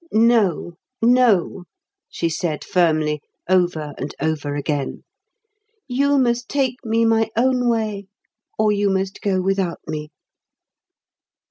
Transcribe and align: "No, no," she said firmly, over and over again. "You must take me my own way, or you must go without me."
"No, 0.11 0.77
no," 0.99 1.65
she 2.09 2.27
said 2.27 2.63
firmly, 2.63 3.21
over 3.47 3.93
and 3.99 4.15
over 4.19 4.55
again. 4.55 5.03
"You 5.87 6.17
must 6.17 6.49
take 6.49 6.83
me 6.83 7.05
my 7.05 7.29
own 7.37 7.69
way, 7.69 8.07
or 8.57 8.71
you 8.71 8.89
must 8.89 9.21
go 9.21 9.39
without 9.41 9.81
me." 9.85 10.09